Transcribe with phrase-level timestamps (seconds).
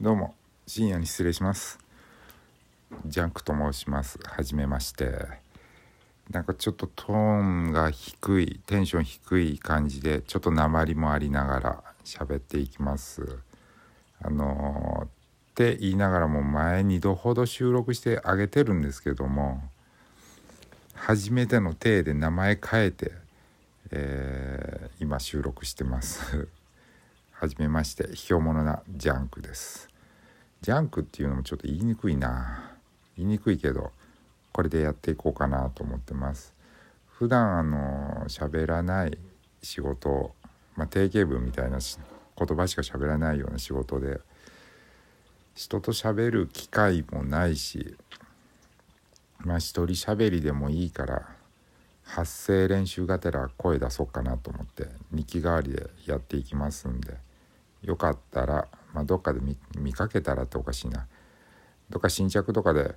[0.00, 0.34] どうも
[0.66, 1.78] 深夜に失礼します。
[3.04, 4.18] ジャンクと申します。
[4.24, 5.26] はじめまして。
[6.30, 13.40] なんかちょっとトーンが低いテンション低い感じでちょっと鉛もありながら喋っていきます。
[14.22, 15.08] あのー、っ
[15.54, 19.62] て言いながらも前2度ほど収録してあげてるんですけども
[20.94, 23.12] 初めての体で名前変えて、
[23.90, 26.48] えー、今収録してます。
[27.40, 29.88] はじめましてひょうものなジャンクです。
[30.60, 32.76] ジャンクっていうのもちょっと言いにくいな。
[33.16, 33.92] 言いにくいけど
[34.52, 36.52] これでやっていこうかなと思ってます。
[37.08, 39.16] 普段あの喋らない
[39.62, 40.34] 仕事
[40.76, 44.20] まあ、定型文みたいな言葉しか喋らないような仕事で
[45.54, 47.96] 人と喋る機会もないし
[49.38, 51.26] まあ一人喋りでもいいから
[52.02, 57.29] 発声練習がてら声出そうかなと思って日記代わりでやっていきますんで。
[57.82, 59.40] よかったらまあ、どっかで
[59.78, 61.06] 見かけたらっておかしいな。
[61.90, 62.94] どっか新着とかで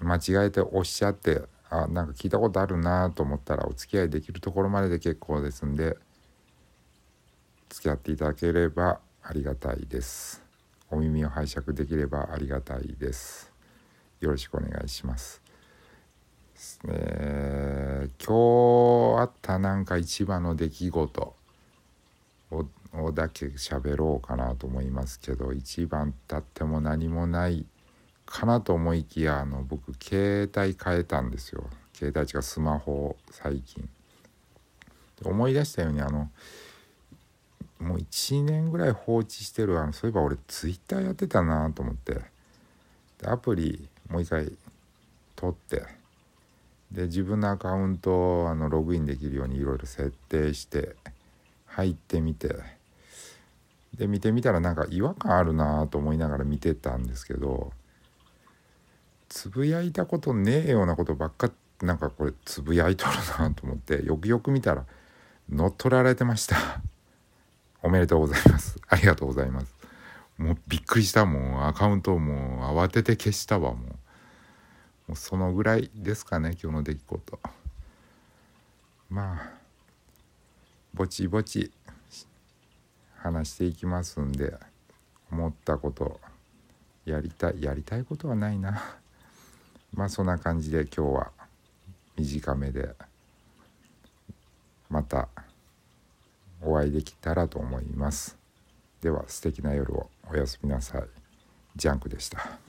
[0.00, 5.96] 間違えておっしゃってあなんか聞いたことあるなと思ったらお付き合いできるところまでで結構ですんで
[7.68, 10.42] 付き合っていただければありがたいです。
[10.90, 13.52] お耳を拝借できればありがたいです。
[14.20, 15.42] よろしくお願いします。
[16.88, 21.36] え今日あったなんか一番の出来事
[22.50, 27.66] ををだけ喋ろうかなと思いますけど一番経っても何もない
[28.24, 31.64] かなと思いきやあの僕携帯変えたんですよ。
[31.94, 33.88] 携帯違うスマホ最近。
[35.24, 36.30] 思い出したようにあの
[37.80, 42.20] もう1年ぐらい放置してるあのそういえば俺ツイッターやってたなと思って。
[43.20, 44.52] でアプリもう一回
[45.36, 45.82] 取って。
[46.92, 50.96] で自分のアカウントをあのログインできるようにいろいろ設定して
[51.66, 52.77] 入ってみて。
[53.98, 57.72] で見てみたらなんか違和感あるなと思いながら見てたんですけど
[59.28, 61.50] つぶやいたことねえようなことばっか
[61.82, 64.84] なんかこれつぶやいとるなと思ってよくよく見たら
[65.50, 66.56] 乗っ取られてました。
[67.82, 68.78] おめでとうございます。
[68.88, 69.74] ありがとうございます。
[70.36, 71.66] もうびっくりしたもん。
[71.66, 73.82] アカウントもう慌てて消したわもう。
[75.08, 77.38] もうそのぐらいですかね今日の出来事。
[79.08, 79.52] まあ
[80.94, 81.70] ぼちぼち
[83.18, 84.54] 話していきますんで
[85.30, 86.20] 思ったこと
[87.04, 88.82] やりたいやりたいことはないな。
[89.94, 91.32] まあそんな感じで今日は
[92.16, 92.94] 短めで
[94.90, 95.28] また
[96.60, 98.36] お会いできたらと思います。
[99.00, 100.10] では素敵な夜を。
[100.30, 101.02] おやすみなさい。
[101.76, 102.67] ジャンクでした。